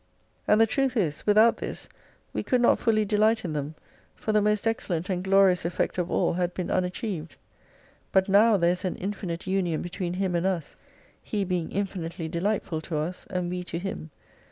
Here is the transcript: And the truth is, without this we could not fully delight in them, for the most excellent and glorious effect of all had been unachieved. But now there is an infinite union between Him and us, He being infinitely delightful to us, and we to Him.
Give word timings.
And 0.47 0.59
the 0.59 0.65
truth 0.65 0.97
is, 0.97 1.27
without 1.27 1.57
this 1.57 1.87
we 2.33 2.41
could 2.41 2.59
not 2.59 2.79
fully 2.79 3.05
delight 3.05 3.45
in 3.45 3.53
them, 3.53 3.75
for 4.15 4.31
the 4.31 4.41
most 4.41 4.65
excellent 4.65 5.11
and 5.11 5.23
glorious 5.23 5.63
effect 5.63 5.99
of 5.99 6.09
all 6.09 6.33
had 6.33 6.55
been 6.55 6.71
unachieved. 6.71 7.37
But 8.11 8.27
now 8.27 8.57
there 8.57 8.71
is 8.71 8.83
an 8.83 8.95
infinite 8.95 9.45
union 9.45 9.83
between 9.83 10.15
Him 10.15 10.33
and 10.33 10.47
us, 10.47 10.75
He 11.21 11.45
being 11.45 11.71
infinitely 11.71 12.27
delightful 12.29 12.81
to 12.81 12.97
us, 12.97 13.27
and 13.29 13.47
we 13.51 13.63
to 13.65 13.77
Him. 13.77 14.09